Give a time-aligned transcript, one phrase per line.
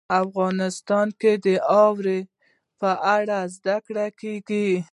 [0.23, 1.47] افغانستان کې د
[1.81, 2.19] اوړي
[2.79, 4.67] په اړه زده کړه کېږي.